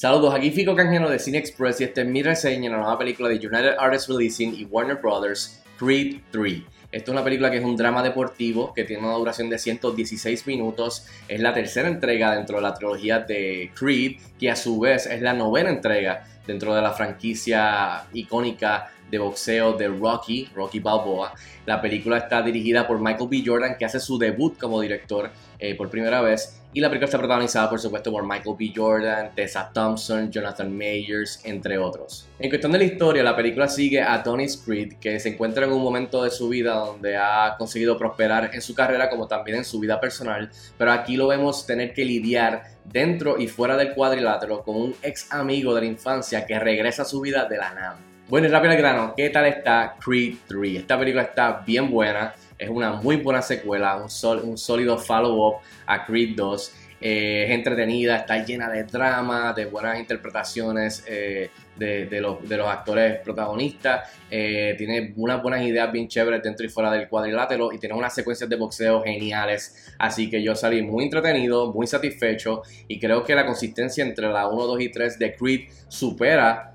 Saludos, 0.00 0.32
aquí 0.32 0.52
Fico 0.52 0.76
Canjeno 0.76 1.10
de 1.10 1.18
Cine 1.18 1.38
Express 1.38 1.80
y 1.80 1.84
esta 1.84 2.02
es 2.02 2.06
mi 2.06 2.22
reseña 2.22 2.70
de 2.70 2.76
la 2.76 2.82
nueva 2.82 2.96
película 2.96 3.28
de 3.28 3.34
United 3.34 3.74
Artists 3.80 4.06
Releasing 4.06 4.54
y 4.54 4.64
Warner 4.66 4.98
Brothers, 4.98 5.60
Creed 5.76 6.20
3. 6.30 6.62
Esta 6.92 7.04
es 7.04 7.08
una 7.08 7.24
película 7.24 7.50
que 7.50 7.56
es 7.56 7.64
un 7.64 7.76
drama 7.76 8.00
deportivo 8.00 8.72
que 8.72 8.84
tiene 8.84 9.04
una 9.04 9.16
duración 9.16 9.50
de 9.50 9.58
116 9.58 10.46
minutos. 10.46 11.04
Es 11.26 11.40
la 11.40 11.52
tercera 11.52 11.88
entrega 11.88 12.36
dentro 12.36 12.58
de 12.58 12.62
la 12.62 12.74
trilogía 12.74 13.18
de 13.18 13.72
Creed, 13.74 14.20
que 14.38 14.48
a 14.48 14.54
su 14.54 14.78
vez 14.78 15.06
es 15.06 15.20
la 15.20 15.32
novena 15.32 15.70
entrega 15.70 16.24
dentro 16.46 16.76
de 16.76 16.80
la 16.80 16.92
franquicia 16.92 18.04
icónica 18.12 18.92
de 19.10 19.18
boxeo 19.18 19.72
de 19.72 19.88
Rocky, 19.88 20.48
Rocky 20.54 20.80
Balboa. 20.80 21.32
La 21.66 21.80
película 21.80 22.18
está 22.18 22.42
dirigida 22.42 22.86
por 22.86 22.98
Michael 23.00 23.28
B. 23.28 23.42
Jordan, 23.44 23.76
que 23.78 23.84
hace 23.84 24.00
su 24.00 24.18
debut 24.18 24.58
como 24.58 24.80
director 24.80 25.30
eh, 25.58 25.74
por 25.74 25.90
primera 25.90 26.20
vez. 26.20 26.60
Y 26.72 26.80
la 26.80 26.88
película 26.88 27.06
está 27.06 27.18
protagonizada, 27.18 27.70
por 27.70 27.80
supuesto, 27.80 28.12
por 28.12 28.24
Michael 28.24 28.56
B. 28.58 28.72
Jordan, 28.76 29.34
Tessa 29.34 29.70
Thompson, 29.72 30.30
Jonathan 30.30 30.70
Mayers, 30.70 31.40
entre 31.44 31.78
otros. 31.78 32.28
En 32.38 32.50
cuestión 32.50 32.72
de 32.72 32.78
la 32.78 32.84
historia, 32.84 33.22
la 33.22 33.34
película 33.34 33.68
sigue 33.68 34.02
a 34.02 34.22
Tony 34.22 34.46
Creed, 34.64 34.94
que 35.00 35.18
se 35.18 35.30
encuentra 35.30 35.64
en 35.64 35.72
un 35.72 35.82
momento 35.82 36.22
de 36.22 36.30
su 36.30 36.48
vida 36.50 36.74
donde 36.74 37.16
ha 37.16 37.54
conseguido 37.58 37.98
prosperar 37.98 38.50
en 38.52 38.60
su 38.60 38.74
carrera 38.74 39.08
como 39.08 39.26
también 39.26 39.58
en 39.58 39.64
su 39.64 39.80
vida 39.80 39.98
personal. 39.98 40.50
Pero 40.76 40.92
aquí 40.92 41.16
lo 41.16 41.26
vemos 41.26 41.66
tener 41.66 41.94
que 41.94 42.04
lidiar 42.04 42.64
dentro 42.84 43.38
y 43.38 43.48
fuera 43.48 43.76
del 43.76 43.94
cuadrilátero 43.94 44.62
con 44.62 44.76
un 44.76 44.94
ex 45.02 45.32
amigo 45.32 45.74
de 45.74 45.80
la 45.80 45.86
infancia 45.86 46.46
que 46.46 46.58
regresa 46.58 47.02
a 47.02 47.06
su 47.06 47.20
vida 47.20 47.46
de 47.46 47.56
la 47.56 47.74
nada. 47.74 48.07
Bueno, 48.28 48.46
y 48.46 48.50
rápido 48.50 48.72
al 48.72 48.78
grano, 48.78 49.14
¿qué 49.16 49.30
tal 49.30 49.46
está 49.46 49.96
Creed 50.04 50.34
3? 50.48 50.80
Esta 50.80 50.98
película 50.98 51.22
está 51.22 51.62
bien 51.66 51.90
buena, 51.90 52.34
es 52.58 52.68
una 52.68 52.92
muy 52.92 53.16
buena 53.16 53.40
secuela, 53.40 53.96
un, 53.96 54.58
sólido 54.58 54.98
follow-up 54.98 55.62
a 55.86 56.04
Creed 56.04 56.36
2. 56.36 56.74
Eh, 57.00 57.46
es 57.48 57.50
entretenida, 57.52 58.16
está 58.16 58.44
llena 58.44 58.68
de 58.68 58.84
drama, 58.84 59.54
de 59.54 59.64
buenas 59.64 59.98
interpretaciones 59.98 61.04
eh, 61.06 61.48
de, 61.76 62.20
los, 62.20 62.68
actores 62.68 63.18
protagonistas. 63.20 64.10
Eh, 64.30 64.74
tiene 64.76 65.14
unas 65.16 65.42
buenas 65.42 65.62
ideas 65.62 65.90
bien 65.90 66.06
chéveres 66.06 66.42
dentro 66.42 66.66
y 66.66 66.68
fuera 66.68 66.90
del 66.90 67.08
cuadrilátero 67.08 67.72
y 67.72 67.78
tiene 67.78 67.94
unas 67.94 68.14
secuencias 68.14 68.50
de 68.50 68.56
boxeo 68.56 69.02
geniales. 69.02 69.94
Así 69.98 70.28
que 70.28 70.42
yo 70.42 70.54
salí 70.54 70.82
muy 70.82 71.04
entretenido, 71.04 71.72
muy 71.72 71.86
satisfecho 71.86 72.60
y 72.88 73.00
creo 73.00 73.24
que 73.24 73.34
la 73.34 73.46
consistencia 73.46 74.04
entre 74.04 74.28
la 74.28 74.48
1, 74.48 74.66
2 74.66 74.80
y 74.82 74.90
3 74.90 75.18
de 75.18 75.34
Creed 75.34 75.60
supera 75.88 76.74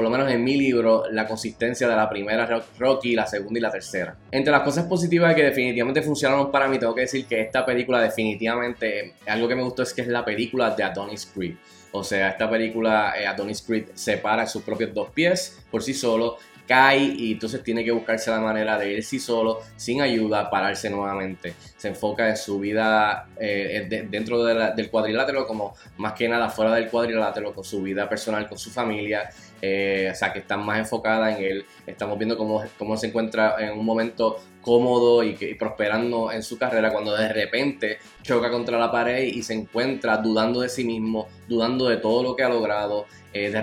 por 0.00 0.08
lo 0.08 0.16
menos 0.16 0.32
en 0.32 0.42
mi 0.42 0.56
libro, 0.56 1.04
la 1.10 1.28
consistencia 1.28 1.86
de 1.86 1.94
la 1.94 2.08
primera 2.08 2.48
Rocky, 2.78 3.14
la 3.14 3.26
segunda 3.26 3.58
y 3.58 3.60
la 3.60 3.70
tercera. 3.70 4.16
Entre 4.30 4.50
las 4.50 4.62
cosas 4.62 4.86
positivas 4.86 5.34
que 5.34 5.42
definitivamente 5.42 6.00
funcionaron 6.00 6.50
para 6.50 6.68
mí, 6.68 6.78
tengo 6.78 6.94
que 6.94 7.02
decir 7.02 7.26
que 7.26 7.38
esta 7.38 7.66
película 7.66 8.00
definitivamente, 8.00 9.16
algo 9.26 9.46
que 9.46 9.56
me 9.56 9.62
gustó 9.62 9.82
es 9.82 9.92
que 9.92 10.00
es 10.00 10.08
la 10.08 10.24
película 10.24 10.70
de 10.70 10.84
Adonis 10.84 11.26
Creed. 11.26 11.56
O 11.92 12.02
sea, 12.02 12.30
esta 12.30 12.48
película, 12.48 13.12
eh, 13.20 13.26
Adonis 13.26 13.60
Creed 13.60 13.88
se 13.92 14.16
para 14.16 14.44
en 14.44 14.48
sus 14.48 14.62
propios 14.62 14.94
dos 14.94 15.10
pies 15.10 15.60
por 15.70 15.82
sí 15.82 15.92
solo, 15.92 16.38
cae 16.70 16.98
y 17.00 17.32
entonces 17.32 17.64
tiene 17.64 17.84
que 17.84 17.90
buscarse 17.90 18.30
la 18.30 18.38
manera 18.38 18.78
de 18.78 18.92
ir 18.92 19.02
sí 19.02 19.18
solo, 19.18 19.58
sin 19.74 20.00
ayuda, 20.00 20.48
pararse 20.48 20.88
nuevamente. 20.88 21.54
Se 21.76 21.88
enfoca 21.88 22.28
en 22.28 22.36
su 22.36 22.60
vida 22.60 23.26
eh, 23.40 24.06
dentro 24.08 24.44
del 24.44 24.88
cuadrilátero, 24.88 25.48
como 25.48 25.74
más 25.96 26.12
que 26.12 26.28
nada 26.28 26.48
fuera 26.48 26.72
del 26.72 26.88
cuadrilátero, 26.88 27.52
con 27.52 27.64
su 27.64 27.82
vida 27.82 28.08
personal, 28.08 28.48
con 28.48 28.56
su 28.56 28.70
familia. 28.70 29.28
Eh, 29.62 30.08
o 30.12 30.14
sea, 30.14 30.32
que 30.32 30.38
está 30.40 30.56
más 30.56 30.78
enfocada 30.78 31.36
en 31.36 31.44
él. 31.44 31.66
Estamos 31.86 32.18
viendo 32.18 32.36
cómo, 32.36 32.62
cómo 32.78 32.96
se 32.96 33.08
encuentra 33.08 33.56
en 33.58 33.78
un 33.78 33.84
momento 33.84 34.38
cómodo 34.60 35.22
y, 35.24 35.32
prosperando 35.54 36.30
en 36.32 36.42
su 36.42 36.58
carrera 36.58 36.92
cuando 36.92 37.16
de 37.16 37.32
repente 37.32 37.98
choca 38.22 38.50
contra 38.50 38.78
la 38.78 38.90
pared 38.90 39.24
y 39.24 39.42
se 39.42 39.54
encuentra 39.54 40.18
dudando 40.18 40.60
de 40.60 40.68
sí 40.68 40.84
mismo, 40.84 41.28
dudando 41.48 41.88
de 41.88 41.96
todo 41.96 42.22
lo 42.22 42.36
que 42.36 42.42
ha 42.42 42.48
logrado, 42.48 43.06
eh, 43.32 43.50
de, 43.50 43.60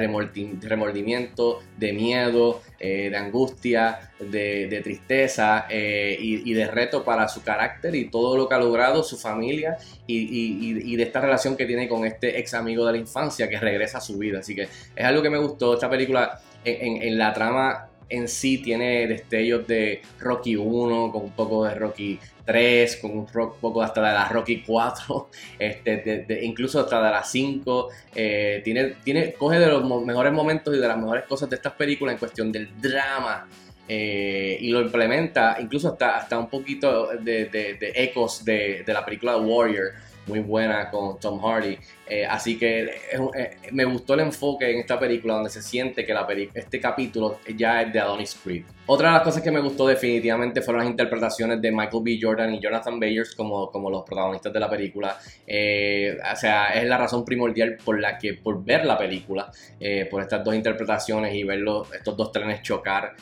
remordimiento, 0.62 1.60
de 1.76 1.92
miedo, 1.92 2.62
eh, 2.80 3.10
de 3.10 3.18
angustia, 3.18 4.12
de, 4.18 4.80
tristeza 4.82 5.66
eh, 5.70 6.18
y, 6.20 6.54
de 6.54 6.68
reto 6.68 7.04
para 7.04 7.28
su 7.28 7.44
carácter 7.44 7.94
y 7.96 8.10
todo 8.10 8.38
lo 8.38 8.48
que 8.48 8.56
ha 8.56 8.60
logrado, 8.60 9.04
su 9.04 9.18
familia 9.18 9.78
y, 10.08 10.96
de 10.96 11.04
esta 11.04 11.20
relación 11.20 11.58
que 11.58 11.66
tiene 11.66 11.90
con 11.90 12.06
este 12.06 12.40
ex 12.40 12.54
amigo 12.54 12.86
de 12.86 12.94
la 12.94 12.98
infancia 12.98 13.50
que 13.50 13.60
regresa 13.60 13.98
a 13.98 14.02
su 14.02 14.18
vida. 14.18 14.40
Así 14.40 14.56
que 14.56 14.64
es 14.96 15.06
algo 15.06 15.22
que 15.22 15.30
me 15.30 15.38
gustó. 15.38 15.78
Esta 15.88 15.96
película 15.96 16.42
en 16.66 17.18
la 17.18 17.34
trama 17.34 17.88
en 18.10 18.28
sí 18.28 18.60
tiene 18.60 19.08
destellos 19.08 19.68
de 19.68 20.02
Rocky 20.20 20.56
1, 20.56 21.12
con 21.12 21.24
un 21.24 21.32
poco 21.32 21.66
de 21.66 21.76
Rocky 21.76 22.20
3, 22.46 22.98
con 22.98 23.12
un 23.12 23.26
poco 23.26 23.82
hasta 23.82 24.02
de 24.02 24.14
la 24.14 24.28
Rocky 24.30 24.64
4, 24.66 25.30
este, 25.60 26.40
incluso 26.44 26.80
hasta 26.80 27.02
de 27.04 27.12
la 27.12 27.24
5. 27.24 27.90
Eh, 28.16 28.62
tiene, 28.64 28.96
tiene, 29.04 29.34
coge 29.34 29.60
de 29.60 29.68
los 29.68 30.06
mejores 30.06 30.34
momentos 30.34 30.76
y 30.76 30.80
de 30.80 30.88
las 30.88 30.98
mejores 30.98 31.26
cosas 31.26 31.50
de 31.50 31.58
estas 31.58 31.74
películas 31.74 32.14
en 32.14 32.20
cuestión 32.20 32.52
del 32.52 32.70
drama. 32.80 33.48
Eh, 33.90 34.58
y 34.60 34.70
lo 34.70 34.82
implementa 34.82 35.56
incluso 35.62 35.94
hasta, 35.94 36.18
hasta 36.18 36.38
un 36.38 36.50
poquito 36.50 37.08
de, 37.22 37.46
de 37.46 37.92
ecos 37.96 38.44
de, 38.44 38.84
la 38.86 39.06
película 39.06 39.38
Warrior 39.38 39.94
muy 40.28 40.40
buena 40.40 40.90
con 40.90 41.20
Tom 41.20 41.40
Hardy. 41.40 41.78
Eh, 42.10 42.26
así 42.26 42.58
que 42.58 42.84
eh, 42.84 43.58
me 43.72 43.84
gustó 43.84 44.14
el 44.14 44.22
enfoque 44.22 44.72
en 44.72 44.80
esta 44.80 44.98
película 44.98 45.36
donde 45.36 45.50
se 45.50 45.62
siente 45.62 46.06
que 46.06 46.14
la 46.14 46.26
este 46.54 46.80
capítulo 46.80 47.40
ya 47.56 47.82
es 47.82 47.92
de 47.92 48.00
Adonis 48.00 48.40
Creed. 48.42 48.64
Otra 48.86 49.10
de 49.10 49.14
las 49.16 49.24
cosas 49.24 49.44
que 49.44 49.52
me 49.52 49.60
gustó 49.60 49.88
definitivamente 49.88 50.62
fueron 50.62 50.84
las 50.84 50.92
interpretaciones 50.92 51.62
de 51.62 51.72
Michael 51.72 52.04
B. 52.04 52.20
Jordan 52.22 52.56
y 52.56 52.62
Jonathan 52.62 52.98
Bayers 53.00 53.36
como, 53.36 53.70
como 53.70 53.90
los 53.90 54.04
protagonistas 54.04 54.54
de 54.54 54.60
la 54.60 54.70
película. 54.70 55.18
Eh, 55.46 56.18
o 56.32 56.36
sea, 56.38 56.68
es 56.68 56.88
la 56.88 56.98
razón 56.98 57.26
primordial 57.26 57.78
por 57.84 58.00
la 58.00 58.18
que, 58.18 58.36
por 58.36 58.64
ver 58.64 58.86
la 58.86 58.98
película, 58.98 59.52
por 60.10 60.22
estas 60.22 60.44
dos 60.44 60.56
interpretaciones 60.56 61.34
y 61.36 61.44
ver 61.44 61.60
estos 61.94 62.16
dos 62.16 62.32
trenes 62.32 62.62
chocar 62.62 63.14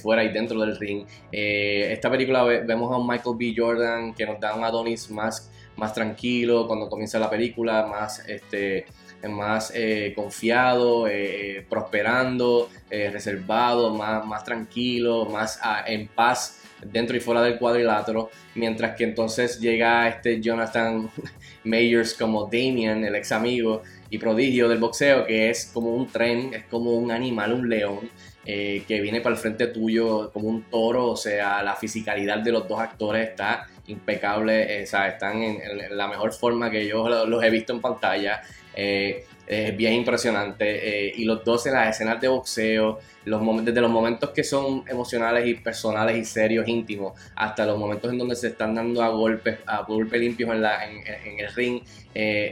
fuera 0.00 0.24
y 0.24 0.32
dentro 0.32 0.58
del 0.60 0.76
ring. 0.78 1.04
esta 1.30 2.10
película 2.10 2.44
vemos 2.44 2.90
a 2.92 2.96
un 2.96 3.06
Michael 3.06 3.36
B. 3.38 3.54
Jordan 3.54 4.14
que 4.14 4.24
nos 4.24 4.40
da 4.40 4.54
un 4.54 4.64
Adonis 4.64 5.10
más 5.10 5.50
más 5.80 5.94
tranquilo 5.94 6.68
cuando 6.68 6.88
comienza 6.88 7.18
la 7.18 7.30
película, 7.30 7.86
más, 7.86 8.20
este, 8.28 8.84
más 9.28 9.72
eh, 9.74 10.12
confiado, 10.14 11.08
eh, 11.08 11.58
eh, 11.58 11.66
prosperando, 11.68 12.68
reservado, 12.90 13.94
más, 13.94 14.24
más 14.24 14.44
tranquilo, 14.44 15.24
más 15.26 15.58
ah, 15.62 15.84
en 15.86 16.06
paz 16.08 16.62
dentro 16.84 17.16
y 17.16 17.20
fuera 17.20 17.42
del 17.42 17.58
cuadrilátero, 17.58 18.30
mientras 18.54 18.96
que 18.96 19.04
entonces 19.04 19.58
llega 19.60 20.08
este 20.08 20.40
Jonathan 20.40 21.10
Mayers 21.64 22.14
como 22.14 22.44
Damien, 22.44 23.04
el 23.04 23.14
ex 23.14 23.32
amigo 23.32 23.82
y 24.10 24.18
prodigio 24.18 24.68
del 24.68 24.78
boxeo, 24.78 25.26
que 25.26 25.50
es 25.50 25.70
como 25.72 25.94
un 25.94 26.06
tren, 26.08 26.52
es 26.54 26.64
como 26.64 26.92
un 26.92 27.10
animal, 27.10 27.52
un 27.52 27.68
león, 27.68 28.10
que 28.42 29.00
viene 29.00 29.20
para 29.20 29.36
el 29.36 29.40
frente 29.40 29.68
tuyo 29.68 30.32
como 30.32 30.48
un 30.48 30.64
toro, 30.64 31.10
o 31.10 31.16
sea, 31.16 31.62
la 31.62 31.76
fisicalidad 31.76 32.38
de 32.38 32.50
los 32.50 32.66
dos 32.66 32.80
actores 32.80 33.28
está 33.28 33.68
impecable, 33.90 34.80
eh, 34.80 34.82
están 34.82 35.42
en, 35.42 35.60
la 35.96 36.08
mejor 36.08 36.32
forma 36.32 36.70
que 36.70 36.86
yo 36.86 37.08
los, 37.08 37.44
he 37.44 37.50
visto 37.50 37.72
en 37.72 37.80
pantalla. 37.80 38.40
Eh, 38.74 39.24
es 39.46 39.76
bien 39.76 39.94
impresionante. 39.94 41.08
Eh, 41.08 41.12
y 41.16 41.24
los 41.24 41.44
dos 41.44 41.66
en 41.66 41.72
las 41.74 41.94
escenas 41.94 42.20
de 42.20 42.28
boxeo, 42.28 43.00
los 43.24 43.64
desde 43.64 43.80
los 43.80 43.90
momentos 43.90 44.30
que 44.30 44.44
son 44.44 44.84
emocionales 44.88 45.46
y 45.46 45.54
personales 45.54 46.16
y 46.16 46.24
serios, 46.24 46.68
íntimos, 46.68 47.20
hasta 47.34 47.66
los 47.66 47.76
momentos 47.76 48.12
en 48.12 48.18
donde 48.18 48.36
se 48.36 48.48
están 48.48 48.76
dando 48.76 49.02
a 49.02 49.08
golpes, 49.08 49.58
a 49.66 49.82
golpes 49.82 50.20
limpios 50.20 50.50
en, 50.50 50.62
la, 50.62 50.88
en, 50.88 51.40
el 51.40 51.52
ring, 51.52 51.82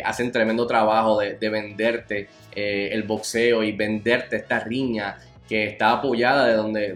hacen 0.05 0.33
tremendo 0.33 0.67
trabajo 0.67 1.21
de 1.21 1.49
venderte 1.49 2.29
el 2.57 3.05
boxeo 3.05 3.63
y 3.63 3.71
venderte 3.71 4.37
esta 4.37 4.59
riña 4.59 5.19
que 5.49 5.65
está 5.67 5.93
apoyada 5.93 6.47
de, 6.47 6.55
donde, 6.55 6.95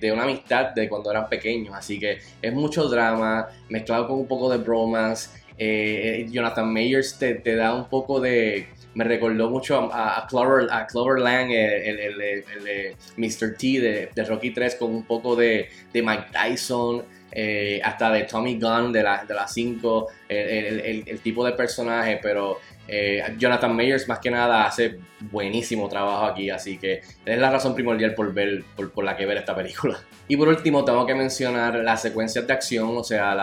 de, 0.00 0.12
una 0.12 0.24
amistad 0.24 0.72
de 0.74 0.88
cuando 0.88 1.10
eran 1.10 1.28
pequeños. 1.28 1.74
Así 1.74 1.98
que 1.98 2.18
es 2.42 2.52
mucho 2.52 2.88
drama, 2.88 3.48
mezclado 3.68 4.08
con 4.08 4.18
un 4.18 4.26
poco 4.26 4.50
de 4.50 4.58
bromas. 4.58 5.34
Eh, 5.56 6.22
eh, 6.22 6.26
Jonathan 6.30 6.72
Mayers 6.72 7.18
te, 7.18 7.56
da 7.56 7.74
un 7.74 7.88
poco 7.88 8.20
de... 8.20 8.66
Me 8.94 9.04
recordó 9.04 9.48
mucho 9.48 9.88
a, 9.92 10.26
Clover, 10.28 10.66
a 10.72 10.86
Clover 10.86 11.20
Lang, 11.20 11.52
el, 11.52 12.00
el, 12.00 12.96
Mr. 13.16 13.56
T 13.56 14.10
de, 14.12 14.24
Rocky 14.24 14.50
3, 14.50 14.74
con 14.74 14.92
un 14.92 15.04
poco 15.04 15.36
de, 15.36 15.68
Mike 15.94 16.26
Tyson. 16.32 17.04
Eh, 17.30 17.80
hasta 17.84 18.10
de 18.10 18.22
Tommy 18.24 18.58
Gunn 18.58 18.90
de 18.90 19.02
la, 19.02 19.22
de 19.24 19.34
las 19.34 19.52
5, 19.52 20.08
el, 20.28 21.20
tipo 21.22 21.44
de 21.44 21.52
personaje, 21.52 22.18
pero 22.20 22.58
eh, 22.88 23.22
Jonathan 23.38 23.76
Mayers 23.76 24.08
más 24.08 24.18
que 24.18 24.30
nada 24.30 24.64
hace 24.64 24.98
buenísimo 25.20 25.88
trabajo 25.88 26.24
aquí, 26.24 26.48
así 26.48 26.78
que 26.78 27.02
es 27.24 27.38
la 27.38 27.50
razón 27.50 27.74
primordial 27.74 28.14
por, 28.14 28.32
ver, 28.32 28.64
por, 28.74 29.04
la 29.04 29.16
que 29.16 29.26
ver 29.26 29.36
esta 29.36 29.54
película. 29.54 29.98
Y 30.30 30.36
por 30.36 30.48
último 30.48 30.84
tengo 30.84 31.06
que 31.06 31.14
mencionar 31.14 31.76
las 31.76 32.02
secuencias 32.02 32.46
de 32.46 32.52
acción, 32.52 32.94
o 32.98 33.02
sea, 33.02 33.34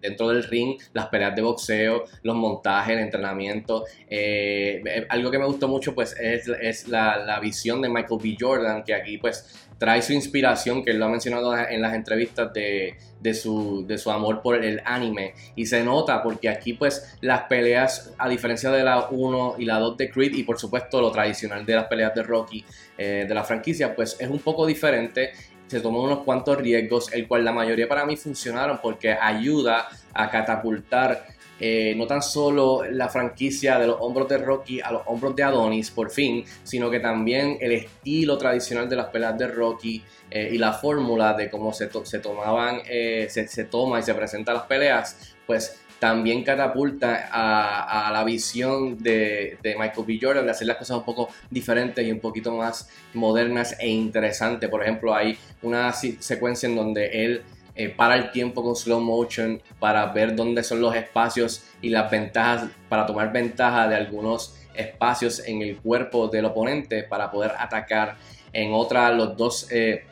dentro 0.00 0.28
del 0.28 0.44
ring, 0.44 0.80
las 0.92 1.06
peleas 1.06 1.34
de 1.34 1.42
boxeo, 1.42 2.04
los 2.22 2.36
montajes, 2.36 2.94
el 2.94 3.00
entrenamiento. 3.00 3.86
Eh, 4.08 5.04
algo 5.08 5.32
que 5.32 5.40
me 5.40 5.46
gustó 5.46 5.66
mucho 5.66 5.96
pues 5.96 6.14
es, 6.20 6.86
la, 6.86 7.40
visión 7.42 7.82
de 7.82 7.88
Michael 7.88 8.20
B. 8.22 8.36
Jordan, 8.38 8.84
que 8.84 8.94
aquí 8.94 9.18
pues 9.18 9.68
trae 9.82 10.00
su 10.00 10.12
inspiración, 10.12 10.84
que 10.84 10.92
él 10.92 10.98
lo 11.00 11.06
ha 11.06 11.08
mencionado 11.08 11.58
en 11.58 11.82
las 11.82 11.92
entrevistas 11.94 12.52
de, 12.52 13.34
su, 13.34 13.84
de 13.84 13.98
su 13.98 14.12
amor 14.12 14.40
por 14.40 14.64
el 14.64 14.80
anime. 14.84 15.34
Y 15.56 15.66
se 15.66 15.82
nota 15.82 16.22
porque 16.22 16.48
aquí 16.48 16.74
pues 16.74 17.16
las 17.20 17.42
peleas, 17.48 18.12
a 18.16 18.28
diferencia 18.28 18.70
de 18.70 18.84
la 18.84 19.08
1 19.08 19.56
y 19.58 19.64
la 19.64 19.80
2 19.80 19.96
de 19.96 20.08
Creed, 20.08 20.34
y 20.34 20.44
por 20.44 20.56
supuesto 20.56 21.00
lo 21.00 21.10
tradicional 21.10 21.66
de 21.66 21.74
las 21.74 21.86
peleas 21.86 22.14
de 22.14 22.22
Rocky 22.22 22.64
eh, 22.96 23.24
de 23.26 23.34
la 23.34 23.42
franquicia, 23.42 23.92
pues 23.96 24.16
es 24.20 24.28
un 24.28 24.38
poco 24.38 24.66
diferente 24.66 25.32
se 25.66 25.80
tomó 25.80 26.02
unos 26.02 26.18
cuantos 26.18 26.58
riesgos, 26.58 27.10
el 27.14 27.26
cual 27.26 27.46
la 27.46 27.52
mayoría 27.52 27.88
para 27.88 28.04
mí 28.04 28.16
funcionaron 28.18 28.78
porque 28.82 29.14
ayuda 29.14 29.88
a 30.12 30.28
catapultar 30.28 31.24
eh, 31.64 31.94
no 31.96 32.08
tan 32.08 32.22
solo 32.22 32.82
la 32.90 33.08
franquicia 33.08 33.78
de 33.78 33.86
los 33.86 33.96
hombros 34.00 34.28
de 34.28 34.36
Rocky 34.36 34.80
a 34.80 34.90
los 34.90 35.02
hombros 35.06 35.36
de 35.36 35.44
Adonis 35.44 35.92
por 35.92 36.10
fin, 36.10 36.44
sino 36.64 36.90
que 36.90 36.98
también 36.98 37.56
el 37.60 37.70
estilo 37.70 38.36
tradicional 38.36 38.88
de 38.88 38.96
las 38.96 39.06
peleas 39.06 39.38
de 39.38 39.46
Rocky 39.46 40.02
eh, 40.28 40.50
y 40.52 40.58
la 40.58 40.72
fórmula 40.72 41.34
de 41.34 41.48
cómo 41.48 41.72
se, 41.72 41.88
se 42.02 42.18
tomaban, 42.18 42.80
eh, 42.84 43.28
se, 43.30 43.64
toma 43.66 44.00
y 44.00 44.02
se 44.02 44.12
presentan 44.12 44.56
las 44.56 44.64
peleas, 44.64 45.36
pues 45.46 45.78
también 46.00 46.42
catapulta 46.42 47.28
a, 47.30 48.10
la 48.10 48.24
visión 48.24 48.98
de, 48.98 49.56
de, 49.62 49.76
Michael 49.78 50.04
B. 50.04 50.18
Jordan 50.20 50.44
de 50.44 50.50
hacer 50.50 50.66
las 50.66 50.78
cosas 50.78 50.96
un 50.96 51.04
poco 51.04 51.28
diferentes 51.48 52.04
y 52.04 52.10
un 52.10 52.18
poquito 52.18 52.50
más 52.56 52.90
modernas 53.14 53.76
e 53.78 53.86
interesantes. 53.86 54.68
Por 54.68 54.82
ejemplo, 54.82 55.14
hay 55.14 55.38
una 55.62 55.92
secuencia 55.92 56.68
en 56.68 56.74
donde 56.74 57.24
él 57.24 57.42
eh, 57.82 57.88
para 57.88 58.14
el 58.14 58.30
tiempo 58.30 58.62
con 58.62 58.76
slow 58.76 59.00
motion 59.00 59.60
para 59.80 60.06
ver 60.06 60.36
dónde 60.36 60.62
son 60.62 60.80
los 60.80 60.94
espacios 60.94 61.64
y 61.80 61.88
las 61.88 62.08
ventajas, 62.08 62.70
para 62.88 63.06
tomar 63.06 63.32
ventaja 63.32 63.88
de 63.88 63.96
algunos 63.96 64.56
espacios 64.72 65.42
en 65.44 65.62
el 65.62 65.78
cuerpo 65.78 66.28
del 66.28 66.44
oponente 66.44 67.02
para 67.02 67.28
poder 67.32 67.54
atacar. 67.58 68.14
En 68.52 68.72
otra, 68.72 69.10
los 69.10 69.36
dos 69.36 69.66
eh, 69.72 70.04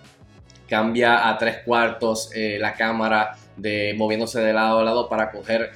cambia 0.69 1.29
a 1.29 1.39
tres 1.39 1.59
cuartos 1.65 2.33
eh, 2.35 2.59
la 2.59 2.75
cámara 2.75 3.37
de 3.57 3.95
moviéndose 3.97 4.41
de 4.41 4.53
lado 4.53 4.81
a 4.81 4.85
lado 4.85 5.09
para 5.09 5.31
coger 5.31 5.71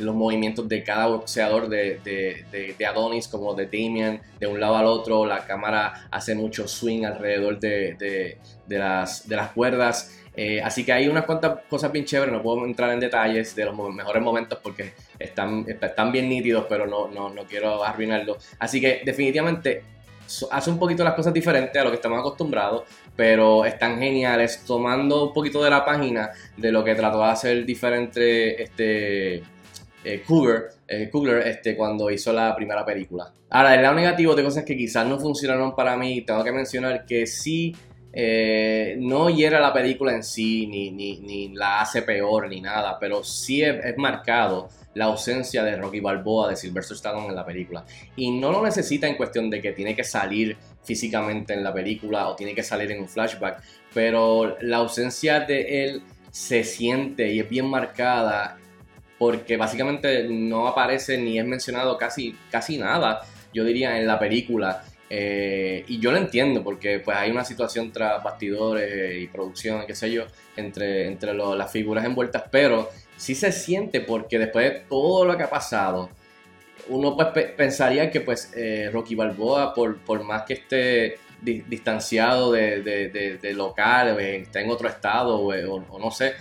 los 0.00 0.14
movimientos 0.16 0.68
de 0.68 0.82
cada 0.82 1.06
boxeador 1.06 1.68
de, 1.68 2.00
de, 2.02 2.86
Adonis 2.86 3.28
como 3.28 3.54
de 3.54 3.66
Damian 3.66 4.20
de 4.40 4.46
un 4.46 4.58
lado 4.58 4.76
al 4.76 4.86
otro 4.86 5.26
la 5.26 5.44
cámara 5.44 6.08
hace 6.10 6.34
mucho 6.34 6.66
swing 6.66 7.04
alrededor 7.04 7.60
de, 7.60 8.38
las, 8.66 9.28
de 9.28 9.36
las 9.36 9.50
cuerdas 9.50 10.20
eh, 10.42 10.58
así 10.62 10.86
que 10.86 10.92
hay 10.94 11.06
unas 11.06 11.26
cuantas 11.26 11.58
cosas 11.68 11.92
bien 11.92 12.06
chéveres, 12.06 12.32
no 12.32 12.42
puedo 12.42 12.64
entrar 12.64 12.90
en 12.92 12.98
detalles 12.98 13.54
de 13.54 13.66
los 13.66 13.76
mejores 13.92 14.22
momentos 14.22 14.58
porque 14.62 14.94
están, 15.18 15.66
están 15.68 16.10
bien 16.10 16.30
nítidos, 16.30 16.64
pero 16.66 16.86
no, 16.86 17.08
no, 17.08 17.28
no 17.28 17.44
quiero 17.44 17.84
arruinarlo. 17.84 18.38
Así 18.58 18.80
que 18.80 19.02
definitivamente 19.04 19.82
hace 20.50 20.70
un 20.70 20.78
poquito 20.78 21.04
las 21.04 21.12
cosas 21.12 21.34
diferentes 21.34 21.78
a 21.78 21.84
lo 21.84 21.90
que 21.90 21.96
estamos 21.96 22.20
acostumbrados, 22.20 22.84
pero 23.14 23.66
están 23.66 23.98
geniales, 23.98 24.64
tomando 24.66 25.26
un 25.26 25.34
poquito 25.34 25.62
de 25.62 25.68
la 25.68 25.84
página 25.84 26.30
de 26.56 26.72
lo 26.72 26.82
que 26.82 26.94
trató 26.94 27.18
de 27.18 27.30
hacer 27.30 27.66
diferente 27.66 28.62
este, 28.62 29.42
eh, 30.04 30.22
Cougar, 30.26 30.70
eh, 30.88 31.10
este, 31.44 31.76
cuando 31.76 32.10
hizo 32.10 32.32
la 32.32 32.56
primera 32.56 32.82
película. 32.82 33.30
Ahora, 33.50 33.74
el 33.74 33.82
lado 33.82 33.94
negativo 33.94 34.34
de 34.34 34.42
cosas 34.42 34.64
que 34.64 34.74
quizás 34.74 35.06
no 35.06 35.20
funcionaron 35.20 35.76
para 35.76 35.98
mí, 35.98 36.22
tengo 36.22 36.42
que 36.42 36.52
mencionar 36.52 37.04
que 37.04 37.26
sí 37.26 37.76
eh, 38.12 38.96
no 38.98 39.30
hiera 39.30 39.60
la 39.60 39.72
película 39.72 40.12
en 40.12 40.24
sí, 40.24 40.66
ni, 40.66 41.52
la 41.54 41.80
hace 41.80 42.02
peor, 42.02 42.48
ni 42.48 42.60
nada, 42.60 42.98
pero 42.98 43.22
sí 43.22 43.62
es, 43.62 43.96
marcado 43.96 44.68
la 44.94 45.04
ausencia 45.06 45.62
de 45.62 45.76
Rocky 45.76 46.00
Balboa, 46.00 46.48
de 46.48 46.56
Sylvester 46.56 46.96
Stallone 46.96 47.28
en 47.28 47.36
la 47.36 47.46
película. 47.46 47.84
Y 48.16 48.32
no 48.32 48.50
lo 48.50 48.62
necesita 48.62 49.06
en 49.06 49.14
cuestión 49.14 49.48
de 49.48 49.60
que 49.60 49.72
tiene 49.72 49.94
que 49.94 50.04
salir 50.04 50.56
físicamente 50.82 51.54
en 51.54 51.62
la 51.62 51.72
película 51.72 52.28
o 52.28 52.34
tiene 52.34 52.54
que 52.54 52.62
salir 52.62 52.90
en 52.90 53.02
un 53.02 53.08
flashback, 53.08 53.62
pero 53.94 54.56
la 54.60 54.78
ausencia 54.78 55.40
de 55.40 55.84
él 55.84 56.02
se 56.30 56.64
siente 56.64 57.32
y 57.32 57.40
es 57.40 57.48
bien 57.48 57.66
marcada 57.66 58.56
porque 59.18 59.56
básicamente 59.56 60.26
no 60.28 60.66
aparece 60.66 61.18
ni 61.18 61.38
es 61.38 61.44
mencionado 61.44 61.98
casi, 61.98 62.34
casi 62.50 62.78
nada, 62.78 63.20
yo 63.52 63.64
diría, 63.64 63.98
en 63.98 64.06
la 64.06 64.18
película. 64.18 64.82
Eh, 65.12 65.84
y 65.88 65.98
yo 65.98 66.12
lo 66.12 66.18
entiendo 66.18 66.62
porque 66.62 67.00
pues 67.00 67.16
hay 67.16 67.32
una 67.32 67.44
situación 67.44 67.90
tras 67.90 68.22
bastidores 68.22 69.20
y 69.20 69.26
producción, 69.26 69.84
qué 69.84 69.94
sé 69.96 70.12
yo, 70.12 70.24
entre, 70.56 71.08
entre 71.08 71.34
las 71.34 71.72
figuras 71.72 72.04
envueltas, 72.04 72.44
pero 72.48 72.88
sí 73.16 73.34
se 73.34 73.50
siente 73.50 74.00
porque 74.00 74.38
después 74.38 74.72
de 74.72 74.80
todo 74.88 75.24
lo 75.24 75.36
que 75.36 75.42
ha 75.42 75.50
pasado, 75.50 76.10
uno 76.88 77.16
pues 77.16 77.50
pensaría 77.56 78.08
que 78.08 78.20
pues 78.20 78.52
eh, 78.56 78.88
Rocky 78.92 79.16
Balboa, 79.16 79.74
por, 79.74 79.98
por, 79.98 80.22
más 80.22 80.44
que 80.44 80.54
esté 80.54 81.18
distanciado 81.42 82.52
de, 82.52 82.80
de, 82.82 83.52
local, 83.52 84.20
eh, 84.20 84.36
esté 84.36 84.60
en 84.60 84.70
otro 84.70 84.88
estado 84.88 85.40
o 85.40 85.98
no 85.98 86.10
sé, 86.12 86.34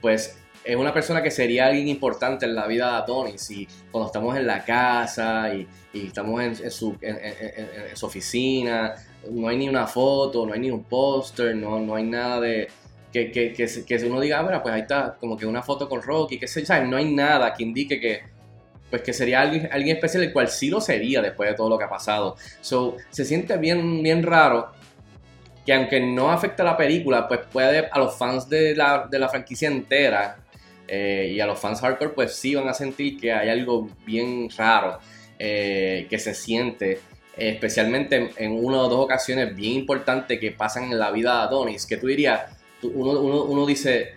pues 0.00 0.38
es 0.68 0.76
una 0.76 0.92
persona 0.92 1.22
que 1.22 1.30
sería 1.30 1.66
alguien 1.66 1.88
importante 1.88 2.44
en 2.44 2.54
la 2.54 2.66
vida 2.66 2.90
de 2.90 2.96
Adonis 2.98 3.50
y 3.52 3.66
cuando 3.90 4.08
estamos 4.08 4.36
en 4.36 4.46
la 4.46 4.62
casa 4.62 5.50
y, 5.54 5.66
estamos 5.94 6.42
en, 6.42 6.70
su, 6.70 6.94
oficina, 8.02 8.94
no 9.30 9.48
hay 9.48 9.56
ni 9.56 9.66
una 9.66 9.86
foto, 9.86 10.44
no 10.46 10.52
hay 10.52 10.60
ni 10.60 10.70
un 10.70 10.84
póster, 10.84 11.56
no, 11.56 11.80
no 11.80 11.94
hay 11.94 12.04
nada 12.04 12.40
de... 12.40 12.68
Que, 13.10 13.32
que, 13.32 13.54
que, 13.54 13.96
uno 14.04 14.20
diga, 14.20 14.40
ah, 14.40 14.62
pues 14.62 14.74
ahí 14.74 14.82
está 14.82 15.16
como 15.18 15.38
que 15.38 15.46
una 15.46 15.62
foto 15.62 15.88
con 15.88 16.02
Rocky, 16.02 16.38
que 16.38 16.46
sé, 16.46 16.66
¿sabes? 16.66 16.86
no 16.86 16.98
hay 16.98 17.10
nada 17.10 17.54
que 17.54 17.62
indique 17.62 17.98
que, 17.98 18.20
pues 18.90 19.00
que 19.00 19.14
sería 19.14 19.40
alguien, 19.40 19.70
alguien 19.72 19.96
especial, 19.96 20.24
el 20.24 20.32
cual 20.34 20.48
sí 20.48 20.68
lo 20.68 20.82
sería 20.82 21.22
después 21.22 21.48
de 21.48 21.56
todo 21.56 21.70
lo 21.70 21.78
que 21.78 21.84
ha 21.84 21.88
pasado. 21.88 22.36
So, 22.60 22.98
se 23.08 23.24
siente 23.24 23.56
bien, 23.56 24.02
bien 24.02 24.22
raro 24.22 24.72
que 25.64 25.72
aunque 25.72 25.98
no 25.98 26.30
afecta 26.30 26.62
a 26.62 26.66
la 26.66 26.76
película, 26.76 27.26
pues 27.26 27.40
puede 27.50 27.88
a 27.90 27.98
los 27.98 28.14
fans 28.16 28.48
de 28.50 28.76
la, 28.76 29.08
de 29.10 29.18
la 29.18 29.30
franquicia 29.30 29.68
entera 29.68 30.36
eh, 30.88 31.32
y 31.34 31.40
a 31.40 31.46
los 31.46 31.58
fans 31.58 31.80
hardcore 31.80 32.12
pues 32.12 32.34
sí 32.34 32.54
van 32.54 32.68
a 32.68 32.74
sentir 32.74 33.20
que 33.20 33.30
hay 33.30 33.50
algo 33.50 33.90
bien 34.06 34.48
raro 34.56 34.98
eh, 35.38 36.06
que 36.08 36.18
se 36.18 36.34
siente, 36.34 37.00
especialmente 37.36 38.30
en, 38.36 38.52
una 38.52 38.78
o 38.78 38.88
dos 38.88 39.04
ocasiones 39.04 39.54
bien 39.54 39.74
importantes 39.74 40.40
que 40.40 40.50
pasan 40.50 40.84
en 40.84 40.98
la 40.98 41.10
vida 41.10 41.36
de 41.36 41.42
Adonis, 41.42 41.86
que 41.86 41.98
tú 41.98 42.06
dirías, 42.06 42.42
uno, 42.82 43.20
uno, 43.20 43.66
dice, 43.66 44.14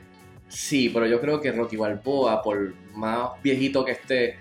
sí, 0.47 0.89
pero 0.89 1.05
yo 1.05 1.19
creo 1.19 1.41
que 1.41 1.51
Rocky 1.51 1.75
Balboa, 1.75 2.41
por 2.41 2.73
más 2.93 3.41
viejito 3.43 3.85
que 3.85 3.91
esté 3.91 4.37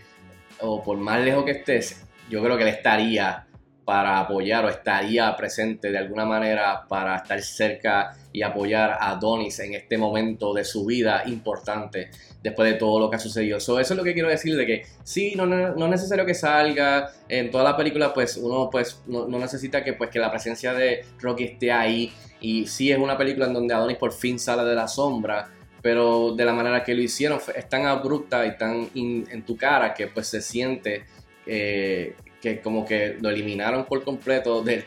o 0.61 0.83
por 0.83 0.97
más 0.97 1.21
lejos 1.21 1.45
que 1.45 1.51
estés, 1.51 2.03
yo 2.31 2.43
creo 2.43 2.57
que 2.57 2.65
le 2.65 2.71
estaría 2.71 3.47
para 3.85 4.21
apoyar 4.21 4.65
o 4.65 4.69
estaría 4.69 5.35
presente 5.37 5.91
de 5.91 5.99
alguna 5.99 6.25
manera 6.25 6.87
para 6.89 7.17
estar 7.17 7.41
cerca 7.43 8.17
y 8.33 8.43
apoyar 8.43 8.99
a 9.01 9.17
Donis 9.17 9.59
en 9.61 9.75
este 9.75 9.99
momento 9.99 10.55
de 10.55 10.65
su 10.65 10.85
vida 10.85 11.25
importante 11.27 12.11
después 12.43 12.73
de 12.73 12.79
todo 12.79 13.01
lo 13.01 13.11
que 13.11 13.17
ha 13.17 13.19
sucedido. 13.19 13.59
eso 13.59 13.79
es 13.79 13.91
lo 13.91 14.05
que 14.05 14.15
quiero 14.15 14.29
decir 14.29 14.57
de 14.57 14.67
que 14.67 14.87
sí, 15.03 15.35
no, 15.37 15.47
no, 15.47 15.85
es 15.85 15.91
necesario 15.91 16.25
que 16.25 16.35
salga 16.35 17.11
en 17.29 17.51
toda 17.51 17.65
la 17.65 17.77
película, 17.77 18.15
pues 18.15 18.37
uno 18.37 18.71
pues 18.71 19.03
no, 19.07 19.27
necesita 19.27 19.83
que 19.83 19.95
pues 19.95 20.11
que 20.11 20.19
la 20.19 20.31
presencia 20.31 20.73
de 20.73 21.05
Rocky 21.21 21.45
esté 21.45 21.73
ahí 21.73 22.13
y 22.41 22.67
sí 22.67 22.91
es 22.91 22.99
una 22.99 23.19
película 23.19 23.47
en 23.47 23.55
donde 23.55 23.75
Adonis 23.75 23.99
por 23.99 24.13
fin 24.13 24.39
sale 24.39 24.65
de 24.65 24.75
la 24.75 24.89
sombra, 24.89 25.49
pero 25.83 26.35
de 26.35 26.45
la 26.45 26.53
manera 26.53 26.85
que 26.85 26.95
lo 26.95 27.03
hicieron 27.03 27.41
es 27.55 27.69
tan 27.69 27.87
abrupta 27.87 28.47
y 28.47 28.57
tan 28.57 28.89
en 28.95 29.43
tu 29.45 29.57
cara 29.57 29.93
que 29.93 30.07
pues 30.07 30.29
se 30.29 30.41
siente 30.41 31.05
eh, 31.47 32.15
que 32.41 32.61
como 32.61 32.85
que 32.85 33.17
lo 33.21 33.31
eliminaron 33.31 33.85
por 33.85 34.03
completo 34.03 34.63
del, 34.63 34.85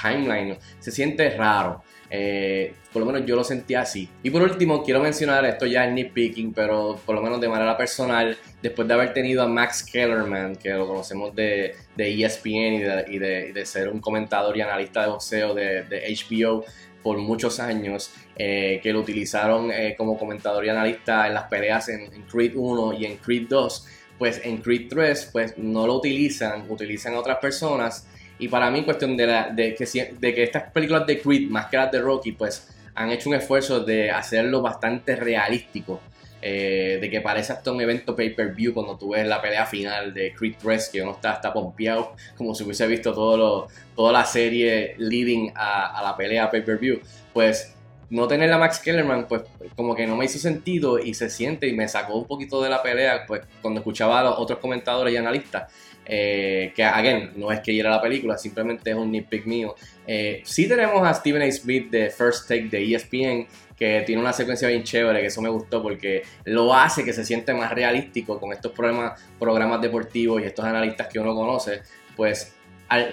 timeline. 0.00 0.56
Se 0.80 0.90
siente 0.90 1.30
raro. 1.30 1.82
Eh, 2.08 2.72
por 2.92 3.00
lo 3.00 3.06
menos 3.06 3.26
yo 3.26 3.36
lo 3.36 3.44
sentí 3.44 3.74
así. 3.74 4.08
Y 4.22 4.30
por 4.30 4.42
último, 4.42 4.82
quiero 4.82 5.00
mencionar, 5.00 5.44
esto 5.44 5.66
ya 5.66 5.86
es 5.86 5.92
nitpicking, 5.92 6.52
pero 6.52 6.98
por 7.04 7.14
lo 7.14 7.22
menos 7.22 7.40
de 7.40 7.48
manera 7.48 7.76
personal, 7.76 8.36
después 8.62 8.86
de 8.86 8.94
haber 8.94 9.12
tenido 9.12 9.42
a 9.42 9.48
Max 9.48 9.82
Kellerman, 9.82 10.56
que 10.56 10.70
lo 10.70 10.86
conocemos 10.86 11.34
de, 11.34 11.74
de 11.96 12.24
ESPN 12.24 13.04
y 13.08 13.18
de, 13.18 13.66
ser 13.66 13.88
un 13.88 14.00
comentador 14.00 14.56
y 14.56 14.60
analista 14.60 15.02
de 15.02 15.08
boxeo 15.08 15.54
de, 15.54 15.84
HBO 16.30 16.64
por 17.02 17.18
muchos 17.18 17.60
años, 17.60 18.12
eh, 18.36 18.80
que 18.82 18.92
lo 18.92 19.00
utilizaron 19.00 19.70
eh, 19.70 19.94
como 19.96 20.18
comentador 20.18 20.64
y 20.64 20.68
analista 20.68 21.26
en 21.26 21.34
las 21.34 21.44
peleas 21.44 21.88
en, 21.88 22.12
en 22.12 22.22
Creed 22.22 22.52
1 22.56 22.94
y 22.94 23.04
en 23.04 23.16
Creed 23.16 23.46
2 23.48 23.86
pues 24.18 24.40
en 24.44 24.58
Creed 24.58 24.88
3 24.88 25.30
pues 25.32 25.58
no 25.58 25.86
lo 25.86 25.94
utilizan, 25.94 26.70
utilizan 26.70 27.14
a 27.14 27.20
otras 27.20 27.38
personas. 27.38 28.06
Y 28.38 28.48
para 28.48 28.70
mí, 28.70 28.82
cuestión 28.84 29.16
de, 29.16 29.26
la, 29.26 29.48
de, 29.48 29.74
que, 29.74 29.86
de 30.18 30.34
que 30.34 30.42
estas 30.42 30.70
películas 30.70 31.06
de 31.06 31.20
Creed, 31.20 31.48
más 31.48 31.66
que 31.66 31.76
las 31.76 31.90
de 31.90 32.00
Rocky, 32.00 32.32
pues 32.32 32.68
han 32.94 33.10
hecho 33.10 33.28
un 33.28 33.34
esfuerzo 33.34 33.80
de 33.80 34.10
hacerlo 34.10 34.62
bastante 34.62 35.16
realístico. 35.16 36.00
Eh, 36.42 36.98
de 37.00 37.10
que 37.10 37.22
parece 37.22 37.54
hasta 37.54 37.72
un 37.72 37.80
evento 37.80 38.14
pay-per-view 38.14 38.74
cuando 38.74 38.96
tú 38.96 39.08
ves 39.10 39.26
la 39.26 39.40
pelea 39.40 39.64
final 39.66 40.12
de 40.12 40.32
Creed 40.32 40.54
3, 40.62 40.90
que 40.90 41.02
uno 41.02 41.12
está 41.12 41.32
hasta 41.32 41.52
pompeado, 41.52 42.14
como 42.36 42.54
si 42.54 42.62
hubiese 42.62 42.86
visto 42.86 43.12
todo 43.12 43.36
lo, 43.36 43.68
toda 43.96 44.12
la 44.12 44.24
serie 44.24 44.94
leading 44.98 45.50
a, 45.56 45.98
a 45.98 46.02
la 46.02 46.16
pelea 46.16 46.50
pay-per-view. 46.50 47.00
Pues 47.32 47.75
no 48.10 48.28
tener 48.28 48.52
a 48.52 48.58
Max 48.58 48.78
Kellerman, 48.78 49.26
pues 49.26 49.42
como 49.74 49.94
que 49.94 50.06
no 50.06 50.16
me 50.16 50.24
hizo 50.24 50.38
sentido 50.38 50.98
y 50.98 51.14
se 51.14 51.28
siente 51.28 51.66
y 51.66 51.72
me 51.72 51.88
sacó 51.88 52.16
un 52.16 52.26
poquito 52.26 52.62
de 52.62 52.70
la 52.70 52.82
pelea, 52.82 53.24
pues 53.26 53.42
cuando 53.60 53.80
escuchaba 53.80 54.20
a 54.20 54.24
los 54.24 54.38
otros 54.38 54.58
comentadores 54.58 55.12
y 55.12 55.16
analistas, 55.16 55.72
eh, 56.04 56.72
que 56.74 56.84
again, 56.84 57.32
no 57.34 57.50
es 57.50 57.60
que 57.60 57.72
ir 57.72 57.86
a 57.86 57.90
la 57.90 58.00
película, 58.00 58.38
simplemente 58.38 58.90
es 58.90 58.96
un 58.96 59.10
nitpick 59.10 59.44
mío. 59.46 59.74
Eh, 60.06 60.44
tenemos 60.54 61.06
a 61.06 61.12
Stephen 61.14 61.42
A. 61.42 61.50
Smith 61.50 61.90
de 61.90 62.10
First 62.10 62.48
Take 62.48 62.68
de 62.68 62.94
ESPN, 62.94 63.46
que 63.76 64.02
tiene 64.06 64.22
una 64.22 64.32
secuencia 64.32 64.68
bien 64.68 64.84
chévere, 64.84 65.20
que 65.20 65.26
eso 65.26 65.42
me 65.42 65.48
gustó 65.48 65.82
porque 65.82 66.22
lo 66.44 66.72
hace 66.72 67.04
que 67.04 67.12
se 67.12 67.24
siente 67.24 67.52
más 67.52 67.72
realístico 67.72 68.38
con 68.38 68.52
estos 68.52 68.72
programas, 68.72 69.20
programas 69.38 69.80
deportivos 69.80 70.40
y 70.40 70.44
estos 70.44 70.64
analistas 70.64 71.08
que 71.08 71.18
uno 71.18 71.34
conoce, 71.34 71.82
pues 72.16 72.55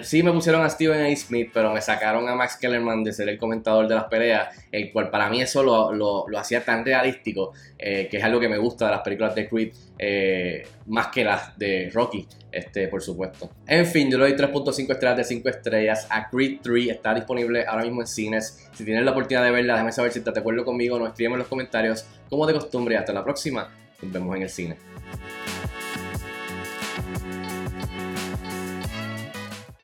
sí 0.02 0.22
me 0.22 0.32
pusieron 0.32 0.62
a 0.62 0.70
Steven 0.70 1.00
A. 1.00 1.16
Smith, 1.16 1.50
pero 1.52 1.72
me 1.72 1.80
sacaron 1.80 2.28
a 2.28 2.34
Max 2.34 2.56
Kellerman 2.56 3.02
de 3.02 3.12
ser 3.12 3.28
el 3.28 3.38
comentador 3.38 3.88
de 3.88 3.94
las 3.94 4.04
peleas, 4.04 4.48
el 4.70 4.92
cual 4.92 5.10
para 5.10 5.28
mí 5.28 5.40
eso 5.40 5.62
lo, 5.62 5.92
lo, 5.92 6.38
hacía 6.38 6.64
tan 6.64 6.84
realístico, 6.84 7.52
eh, 7.78 8.08
que 8.10 8.18
es 8.18 8.24
algo 8.24 8.38
que 8.40 8.48
me 8.48 8.58
gusta 8.58 8.86
de 8.86 8.90
las 8.92 9.00
películas 9.00 9.34
de 9.34 9.48
Creed, 9.48 9.72
eh, 9.98 10.66
más 10.86 11.08
que 11.08 11.24
las 11.24 11.58
de 11.58 11.90
Rocky, 11.92 12.26
este, 12.52 12.88
por 12.88 13.02
supuesto. 13.02 13.50
En 13.66 13.86
fin, 13.86 14.10
yo 14.10 14.18
le 14.18 14.24
doy 14.24 14.34
3.5 14.34 14.92
estrellas 14.92 15.16
de 15.16 15.24
5 15.24 15.48
estrellas 15.48 16.06
a 16.10 16.28
Creed 16.28 16.58
3, 16.62 16.90
está 16.90 17.14
disponible 17.14 17.64
ahora 17.66 17.82
mismo 17.84 18.00
en 18.00 18.06
cines. 18.06 18.68
Si 18.74 18.84
tienes 18.84 19.04
la 19.04 19.10
oportunidad 19.10 19.44
de 19.44 19.50
verla, 19.50 19.74
déjame 19.74 19.92
saber 19.92 20.12
si 20.12 20.20
te 20.20 20.38
acuerdo 20.38 20.64
conmigo, 20.64 20.98
nos 20.98 21.08
escribimos 21.08 21.36
en 21.36 21.40
los 21.40 21.48
comentarios, 21.48 22.06
como 22.28 22.46
de 22.46 22.54
costumbre, 22.54 22.96
hasta 22.96 23.12
la 23.12 23.24
próxima, 23.24 23.70
nos 24.00 24.12
vemos 24.12 24.36
en 24.36 24.42
el 24.42 24.50
cine. 24.50 24.76